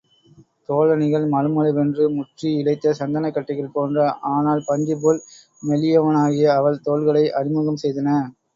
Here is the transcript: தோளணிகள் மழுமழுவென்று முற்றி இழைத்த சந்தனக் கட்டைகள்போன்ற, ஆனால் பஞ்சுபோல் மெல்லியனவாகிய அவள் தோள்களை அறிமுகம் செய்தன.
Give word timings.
தோளணிகள் 0.69 1.25
மழுமழுவென்று 1.33 2.05
முற்றி 2.15 2.49
இழைத்த 2.61 2.93
சந்தனக் 3.01 3.35
கட்டைகள்போன்ற, 3.35 3.99
ஆனால் 4.31 4.65
பஞ்சுபோல் 4.67 5.21
மெல்லியனவாகிய 5.63 6.49
அவள் 6.59 6.83
தோள்களை 6.83 7.25
அறிமுகம் 7.39 7.81
செய்தன. 7.83 8.09